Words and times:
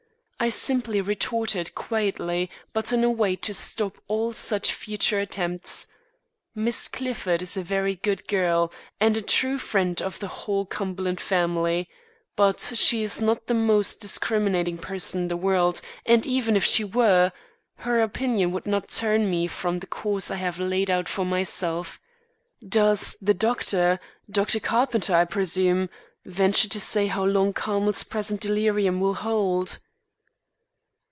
I 0.43 0.49
simply 0.49 1.01
retorted 1.01 1.75
quietly 1.75 2.49
but 2.73 2.91
in 2.91 3.03
a 3.03 3.11
way 3.11 3.35
to 3.35 3.53
stop 3.53 3.99
all 4.07 4.33
such 4.33 4.73
future 4.73 5.19
attempts: 5.19 5.85
"Miss 6.55 6.87
Clifford 6.87 7.43
is 7.43 7.55
a 7.57 7.61
very 7.61 7.93
good 7.97 8.27
girl 8.27 8.73
and 8.99 9.15
a 9.15 9.21
true 9.21 9.59
friend 9.59 10.01
of 10.01 10.17
the 10.17 10.25
whole 10.27 10.65
Cumberland 10.65 11.21
family; 11.21 11.87
but 12.35 12.59
she 12.73 13.03
is 13.03 13.21
not 13.21 13.45
the 13.45 13.53
most 13.53 13.99
discriminating 14.01 14.79
person 14.79 15.21
in 15.21 15.27
the 15.27 15.37
world, 15.37 15.79
and 16.07 16.25
even 16.25 16.55
if 16.55 16.63
she 16.65 16.83
were, 16.83 17.31
her 17.75 18.01
opinion 18.01 18.51
would 18.51 18.65
not 18.65 18.87
turn 18.89 19.29
me 19.29 19.45
from 19.45 19.77
the 19.77 19.85
course 19.85 20.31
I 20.31 20.37
have 20.37 20.57
laid 20.59 20.89
out 20.89 21.07
for 21.07 21.23
myself. 21.23 21.99
Does 22.67 23.15
the 23.21 23.35
doctor 23.35 23.99
Dr. 24.27 24.59
Carpenter, 24.59 25.15
I 25.15 25.25
presume, 25.25 25.91
venture 26.25 26.69
to 26.69 26.79
say 26.79 27.05
how 27.05 27.25
long 27.25 27.53
Carmel's 27.53 28.01
present 28.01 28.41
delirium 28.41 28.99
will 28.99 29.13
hold?" 29.21 29.77